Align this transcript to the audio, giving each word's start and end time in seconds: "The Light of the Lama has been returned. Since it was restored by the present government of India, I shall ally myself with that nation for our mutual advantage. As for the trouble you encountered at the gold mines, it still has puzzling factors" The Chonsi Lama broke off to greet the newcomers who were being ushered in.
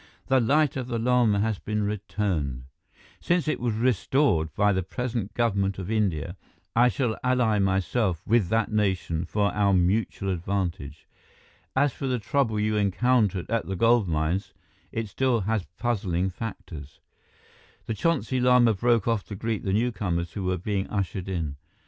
"The 0.29 0.39
Light 0.39 0.75
of 0.77 0.87
the 0.87 0.97
Lama 0.97 1.41
has 1.41 1.59
been 1.59 1.83
returned. 1.83 2.63
Since 3.19 3.47
it 3.47 3.59
was 3.59 3.75
restored 3.75 4.51
by 4.55 4.73
the 4.73 4.81
present 4.81 5.35
government 5.35 5.77
of 5.77 5.91
India, 5.91 6.37
I 6.75 6.87
shall 6.89 7.19
ally 7.23 7.59
myself 7.59 8.25
with 8.25 8.47
that 8.49 8.71
nation 8.71 9.25
for 9.25 9.53
our 9.53 9.75
mutual 9.75 10.31
advantage. 10.31 11.07
As 11.75 11.93
for 11.93 12.07
the 12.07 12.17
trouble 12.17 12.59
you 12.59 12.75
encountered 12.77 13.47
at 13.51 13.67
the 13.67 13.75
gold 13.75 14.07
mines, 14.09 14.55
it 14.91 15.07
still 15.07 15.41
has 15.41 15.67
puzzling 15.77 16.31
factors" 16.31 16.99
The 17.85 17.93
Chonsi 17.93 18.41
Lama 18.41 18.73
broke 18.73 19.07
off 19.07 19.23
to 19.25 19.35
greet 19.35 19.63
the 19.63 19.71
newcomers 19.73 20.31
who 20.31 20.43
were 20.45 20.57
being 20.57 20.87
ushered 20.89 21.29
in. 21.29 21.57